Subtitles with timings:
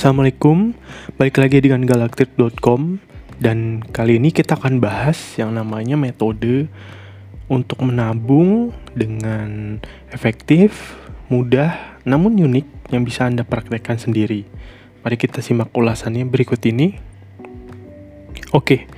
[0.00, 0.72] Assalamualaikum,
[1.20, 3.04] balik lagi dengan galaktik.com
[3.36, 6.72] dan kali ini kita akan bahas yang namanya metode
[7.52, 9.76] untuk menabung dengan
[10.08, 10.96] efektif,
[11.28, 14.48] mudah, namun unik yang bisa Anda praktekkan sendiri.
[15.04, 16.96] Mari kita simak ulasannya berikut ini.
[18.56, 18.88] Oke,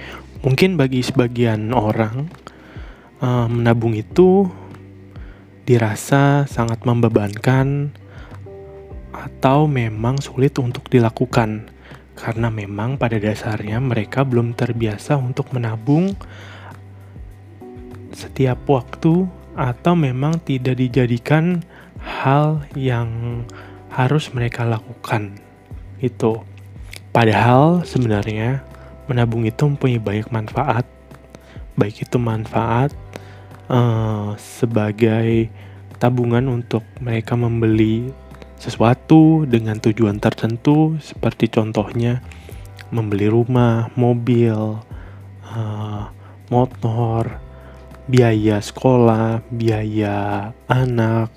[0.46, 2.30] mungkin bagi sebagian orang
[3.18, 4.46] uh, menabung itu
[5.66, 7.90] dirasa sangat membebankan
[9.12, 11.68] atau memang sulit untuk dilakukan?
[12.12, 16.12] Karena memang pada dasarnya mereka belum terbiasa untuk menabung
[18.12, 19.24] setiap waktu
[19.56, 21.64] atau memang tidak dijadikan
[22.00, 23.42] hal yang
[23.92, 25.36] harus mereka lakukan.
[26.00, 26.44] Itu.
[27.12, 28.64] Padahal sebenarnya
[29.06, 30.88] menabung itu mempunyai banyak manfaat.
[31.76, 32.92] Baik itu manfaat
[33.68, 35.48] uh, sebagai
[36.00, 38.10] tabungan untuk mereka membeli
[38.62, 42.22] sesuatu dengan tujuan tertentu seperti contohnya
[42.94, 44.78] membeli rumah, mobil,
[45.50, 46.04] uh,
[46.46, 47.42] motor,
[48.06, 51.34] biaya sekolah, biaya anak,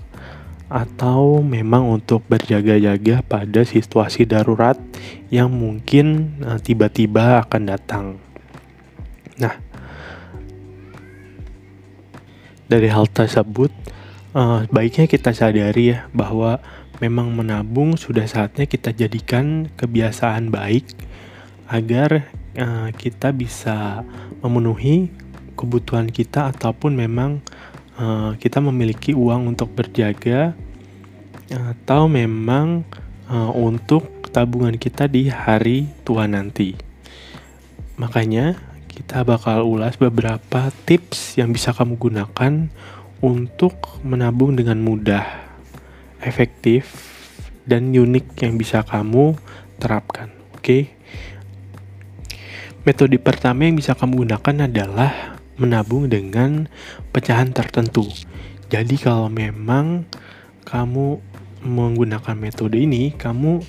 [0.70, 4.78] atau memang untuk berjaga-jaga pada situasi darurat
[5.34, 8.06] yang mungkin tiba tiba-tiba akan datang.
[9.42, 9.56] Nah,
[12.70, 13.72] dari hal tersebut,
[14.36, 16.60] uh, baiknya kita sadari ya bahwa
[17.04, 20.88] memang menabung sudah saatnya kita jadikan kebiasaan baik
[21.68, 24.06] agar uh, kita bisa
[24.40, 25.10] memenuhi
[25.58, 27.42] kebutuhan kita ataupun memang
[28.00, 30.54] uh, kita memiliki uang untuk berjaga
[31.50, 32.84] atau memang
[33.30, 36.76] uh, untuk tabungan kita di hari tua nanti.
[37.96, 38.60] Makanya
[38.92, 42.68] kita bakal ulas beberapa tips yang bisa kamu gunakan
[43.24, 45.45] untuk menabung dengan mudah
[46.24, 47.12] efektif
[47.66, 49.36] dan unik yang bisa kamu
[49.82, 50.32] terapkan.
[50.56, 50.94] Oke.
[52.86, 56.70] Metode pertama yang bisa kamu gunakan adalah menabung dengan
[57.10, 58.06] pecahan tertentu.
[58.70, 60.06] Jadi kalau memang
[60.66, 61.18] kamu
[61.66, 63.62] menggunakan metode ini, kamu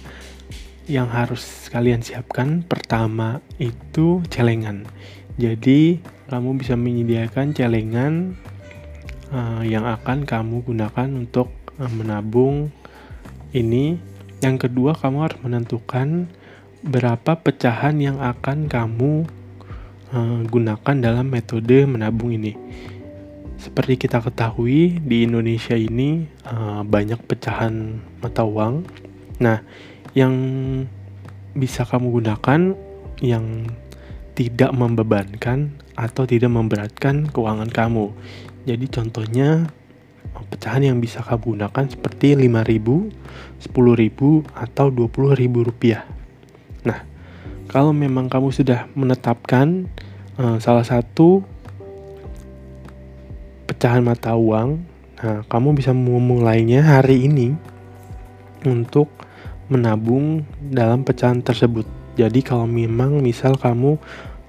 [0.87, 4.87] yang harus kalian siapkan pertama itu celengan.
[5.37, 6.00] Jadi
[6.31, 8.37] kamu bisa menyediakan celengan
[9.34, 12.72] uh, yang akan kamu gunakan untuk menabung
[13.53, 13.98] ini.
[14.44, 16.28] Yang kedua kamu harus menentukan
[16.84, 19.25] berapa pecahan yang akan kamu
[20.12, 22.53] uh, gunakan dalam metode menabung ini.
[23.56, 28.84] Seperti kita ketahui di Indonesia ini uh, banyak pecahan mata uang.
[29.41, 29.64] Nah
[30.12, 30.34] yang
[31.56, 32.76] bisa kamu gunakan
[33.25, 33.64] yang
[34.37, 38.12] tidak membebankan atau tidak memberatkan keuangan kamu.
[38.69, 39.72] Jadi contohnya
[40.48, 43.12] pecahan yang bisa kamu gunakan seperti 5000,
[43.62, 46.02] 10000 atau 20000 rupiah.
[46.84, 47.02] Nah,
[47.66, 49.91] kalau memang kamu sudah menetapkan
[50.38, 51.42] uh, salah satu
[53.66, 54.78] pecahan mata uang,
[55.19, 57.58] nah kamu bisa memulainya hari ini
[58.62, 59.10] untuk
[59.66, 61.86] menabung dalam pecahan tersebut.
[62.16, 63.98] Jadi kalau memang misal kamu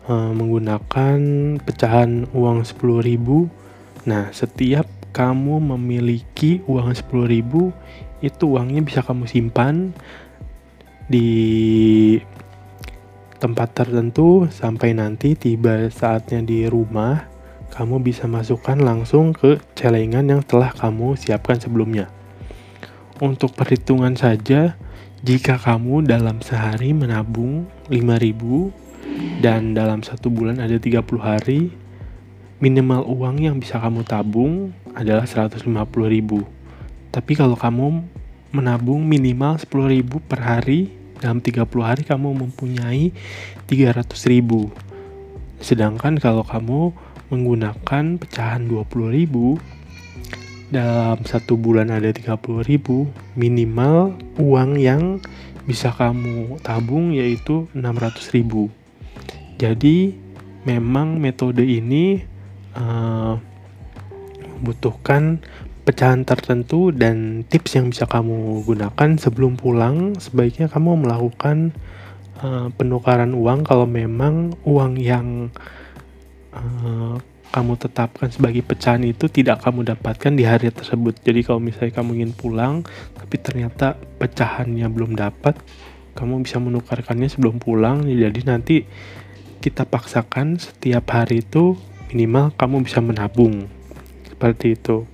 [0.08, 1.20] uh, menggunakan
[1.62, 9.94] pecahan uang 10.000, nah setiap kamu memiliki uang 10.000 itu uangnya bisa kamu simpan
[11.08, 11.30] di
[13.38, 17.30] tempat tertentu sampai nanti tiba saatnya di rumah
[17.70, 22.10] kamu bisa masukkan langsung ke celengan yang telah kamu siapkan sebelumnya.
[23.22, 24.80] Untuk perhitungan saja,
[25.22, 31.70] jika kamu dalam sehari menabung 5000 dan dalam satu bulan ada 30 hari,
[32.58, 35.70] minimal uang yang bisa kamu tabung adalah 150
[36.10, 36.42] ribu.
[37.14, 38.02] Tapi kalau kamu
[38.50, 40.90] menabung minimal 10 ribu per hari,
[41.22, 43.14] dalam 30 hari kamu mempunyai
[43.70, 44.74] 300 ribu.
[45.62, 46.94] Sedangkan kalau kamu
[47.30, 49.62] menggunakan pecahan 20 ribu,
[50.68, 53.08] dalam satu bulan ada 30 ribu,
[53.38, 55.22] minimal uang yang
[55.68, 58.72] bisa kamu tabung yaitu 600 ribu.
[59.58, 60.16] Jadi
[60.64, 62.22] memang metode ini
[62.78, 63.40] uh,
[64.58, 65.40] membutuhkan
[65.88, 70.20] pecahan tertentu dan tips yang bisa kamu gunakan sebelum pulang.
[70.20, 71.72] Sebaiknya kamu melakukan
[72.44, 75.48] uh, penukaran uang kalau memang uang yang
[76.52, 77.16] uh,
[77.56, 81.24] kamu tetapkan sebagai pecahan itu tidak kamu dapatkan di hari tersebut.
[81.24, 82.84] Jadi kalau misalnya kamu ingin pulang
[83.16, 85.56] tapi ternyata pecahannya belum dapat
[86.20, 88.04] kamu bisa menukarkannya sebelum pulang.
[88.04, 88.84] Jadi nanti
[89.64, 91.80] kita paksakan setiap hari itu
[92.12, 93.72] minimal kamu bisa menabung
[94.38, 95.10] seperti itu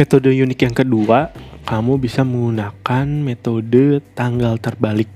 [0.00, 1.30] metode unik yang kedua
[1.66, 5.10] kamu bisa menggunakan metode tanggal terbalik.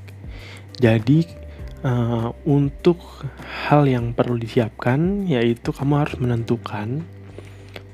[0.83, 1.23] Jadi
[1.87, 2.99] uh, untuk
[3.71, 7.07] hal yang perlu disiapkan yaitu kamu harus menentukan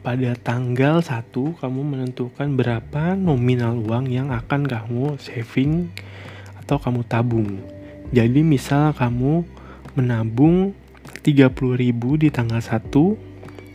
[0.00, 5.92] pada tanggal 1 kamu menentukan berapa nominal uang yang akan kamu saving
[6.64, 7.60] atau kamu tabung.
[8.14, 9.44] Jadi misal kamu
[9.98, 10.72] menabung
[11.26, 13.25] 30.000 di tanggal 1.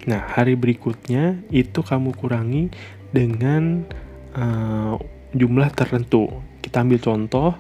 [0.10, 2.74] Nah, hari berikutnya itu kamu kurangi
[3.14, 3.86] dengan
[4.34, 4.98] uh,
[5.36, 6.30] jumlah tertentu.
[6.62, 7.54] Kita ambil contoh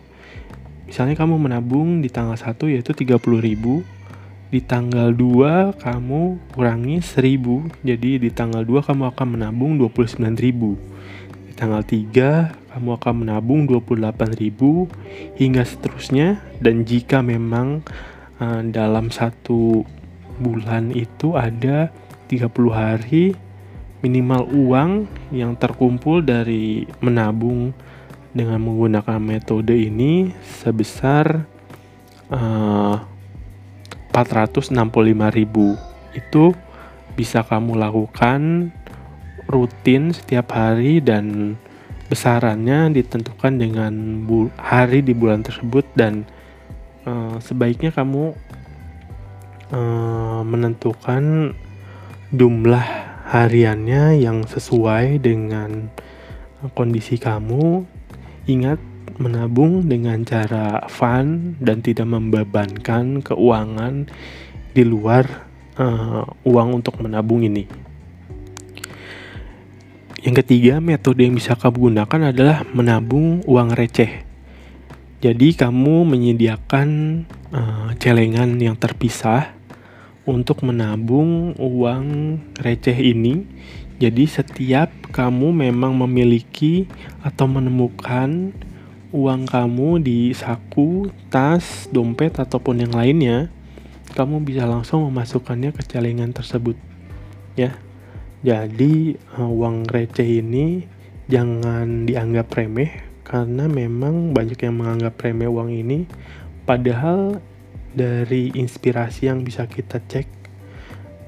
[0.92, 3.24] Misalnya kamu menabung di tanggal 1 yaitu 30.000
[4.52, 10.28] di tanggal 2 kamu kurangi 1000 jadi di tanggal 2 kamu akan menabung 29.000
[11.48, 17.88] di tanggal 3 kamu akan menabung 28.000 hingga seterusnya dan jika memang
[18.44, 19.88] uh, dalam satu
[20.44, 21.88] bulan itu ada
[22.32, 23.36] 30 hari
[24.00, 24.92] minimal uang
[25.36, 27.76] yang terkumpul dari menabung
[28.32, 30.32] dengan menggunakan metode ini
[30.64, 31.44] sebesar
[32.32, 32.96] uh,
[34.16, 34.72] 465.000
[36.16, 36.46] itu
[37.14, 38.72] bisa kamu lakukan
[39.52, 41.56] rutin setiap hari dan
[42.08, 44.24] besarannya ditentukan dengan
[44.60, 46.28] hari di bulan tersebut dan
[47.08, 48.36] uh, sebaiknya kamu
[49.72, 51.56] uh, menentukan
[52.32, 52.88] jumlah
[53.32, 55.92] hariannya yang sesuai dengan
[56.76, 57.86] kondisi kamu
[58.50, 58.82] Ingat
[59.22, 64.10] menabung dengan cara fun dan tidak membebankan keuangan
[64.74, 65.46] di luar
[65.78, 67.70] uh, uang untuk menabung ini.
[70.26, 74.26] Yang ketiga, metode yang bisa kamu gunakan adalah menabung uang receh.
[75.22, 76.90] Jadi kamu menyediakan
[77.54, 79.54] uh, celengan yang terpisah
[80.26, 83.46] untuk menabung uang receh ini
[84.02, 86.90] jadi setiap kamu memang memiliki
[87.22, 88.50] atau menemukan
[89.14, 93.54] uang kamu di saku, tas, dompet ataupun yang lainnya,
[94.18, 96.74] kamu bisa langsung memasukkannya ke celengan tersebut.
[97.54, 97.78] Ya.
[98.42, 100.90] Jadi eh, uang receh ini
[101.30, 106.10] jangan dianggap remeh karena memang banyak yang menganggap remeh uang ini
[106.66, 107.38] padahal
[107.92, 110.42] dari inspirasi yang bisa kita cek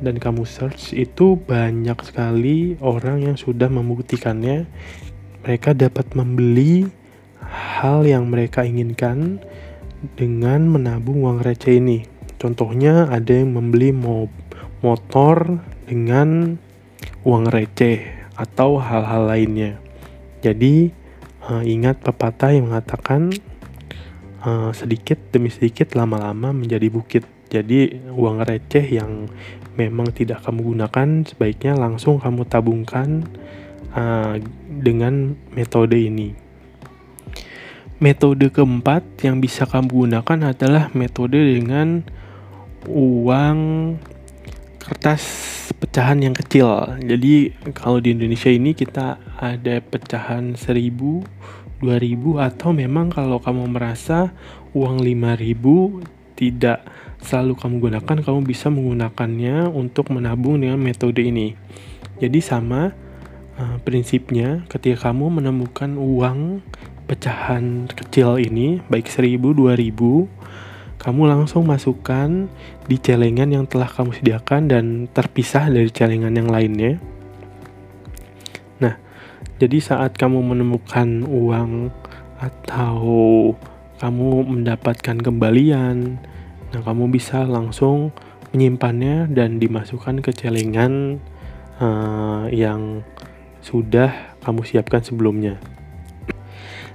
[0.04, 4.68] dan kamu search itu banyak sekali orang yang sudah membuktikannya.
[5.44, 6.88] Mereka dapat membeli
[7.44, 9.40] hal yang mereka inginkan
[10.20, 12.04] dengan menabung uang receh ini.
[12.36, 13.96] Contohnya ada yang membeli
[14.84, 16.60] motor dengan
[17.24, 18.04] uang receh
[18.36, 19.80] atau hal-hal lainnya.
[20.44, 20.92] Jadi
[21.48, 23.32] uh, ingat pepatah yang mengatakan
[24.44, 27.24] uh, sedikit demi sedikit lama-lama menjadi bukit
[27.54, 29.30] jadi uang receh yang
[29.78, 33.30] memang tidak kamu gunakan, sebaiknya langsung kamu tabungkan
[33.94, 36.34] uh, dengan metode ini.
[38.02, 42.02] Metode keempat yang bisa kamu gunakan adalah metode dengan
[42.90, 43.60] uang
[44.82, 45.24] kertas
[45.84, 46.96] pecahan yang kecil.
[47.04, 51.28] Jadi kalau di Indonesia ini kita ada pecahan 1000,
[51.84, 54.32] 2000 atau memang kalau kamu merasa
[54.72, 56.88] uang 5000 tidak
[57.20, 61.60] selalu kamu gunakan, kamu bisa menggunakannya untuk menabung dengan metode ini.
[62.24, 62.96] Jadi sama
[63.60, 66.64] uh, prinsipnya ketika kamu menemukan uang
[67.12, 70.43] pecahan kecil ini, baik 1000, 2000,
[71.04, 72.48] kamu langsung masukkan
[72.88, 76.96] di celengan yang telah kamu sediakan dan terpisah dari celengan yang lainnya.
[78.80, 78.96] Nah,
[79.60, 81.92] jadi saat kamu menemukan uang
[82.40, 83.52] atau
[84.00, 86.24] kamu mendapatkan kembalian,
[86.74, 88.10] Nah, kamu bisa langsung
[88.50, 91.22] menyimpannya dan dimasukkan ke celengan
[91.78, 93.06] uh, yang
[93.62, 95.62] sudah kamu siapkan sebelumnya.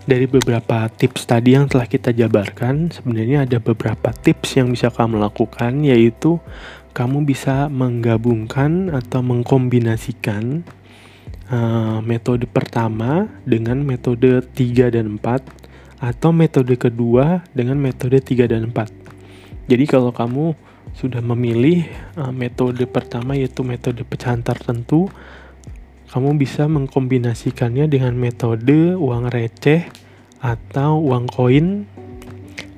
[0.08, 5.20] Dari beberapa tips tadi yang telah kita jabarkan, sebenarnya ada beberapa tips yang bisa kamu
[5.20, 6.40] lakukan, yaitu
[6.96, 10.64] kamu bisa menggabungkan atau mengkombinasikan
[11.52, 18.72] uh, metode pertama dengan metode 3 dan 4 atau metode kedua dengan metode 3 dan
[18.72, 19.68] 4.
[19.68, 20.56] Jadi kalau kamu
[20.96, 21.84] sudah memilih
[22.16, 25.12] uh, metode pertama yaitu metode pecahan tertentu,
[26.08, 29.84] kamu bisa mengkombinasikannya dengan metode uang receh
[30.40, 31.84] atau uang koin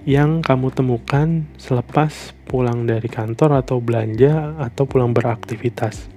[0.02, 6.10] yang kamu temukan selepas pulang dari kantor atau belanja atau pulang beraktivitas.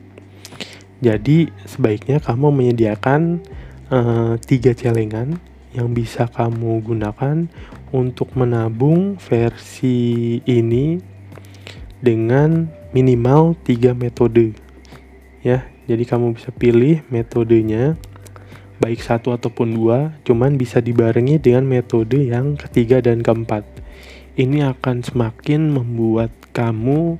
[1.04, 3.44] Jadi sebaiknya kamu menyediakan
[3.92, 5.38] uh, tiga celengan
[5.76, 7.46] yang bisa kamu gunakan
[7.94, 10.98] untuk menabung versi ini
[12.02, 14.54] dengan minimal 3 metode
[15.42, 18.00] ya jadi kamu bisa pilih metodenya
[18.84, 23.64] baik satu ataupun dua, cuman bisa dibarengi dengan metode yang ketiga dan keempat.
[24.36, 27.16] Ini akan semakin membuat kamu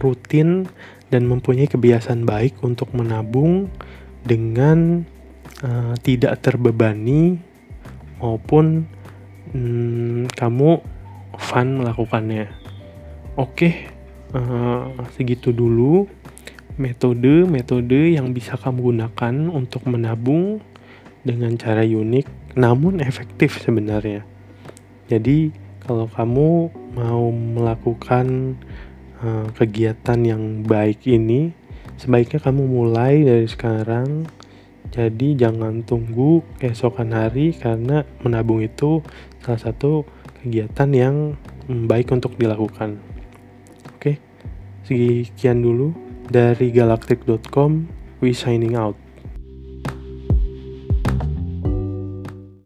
[0.00, 0.64] rutin
[1.12, 3.68] dan mempunyai kebiasaan baik untuk menabung
[4.24, 5.04] dengan
[5.60, 7.36] uh, tidak terbebani
[8.16, 8.88] maupun
[9.52, 10.80] um, kamu
[11.36, 12.48] fun melakukannya.
[13.36, 13.84] Oke,
[14.32, 16.08] uh, segitu dulu
[16.76, 20.60] metode-metode yang bisa kamu gunakan untuk menabung
[21.24, 24.24] dengan cara unik namun efektif sebenarnya.
[25.08, 25.52] Jadi
[25.84, 28.56] kalau kamu mau melakukan
[29.20, 31.52] uh, kegiatan yang baik ini,
[32.00, 34.26] sebaiknya kamu mulai dari sekarang.
[34.90, 39.04] Jadi jangan tunggu keesokan hari karena menabung itu
[39.44, 40.06] salah satu
[40.40, 41.16] kegiatan yang
[41.68, 42.96] baik untuk dilakukan.
[43.98, 44.22] Oke,
[44.86, 47.86] sekian dulu dari galactic.com
[48.20, 48.96] we signing out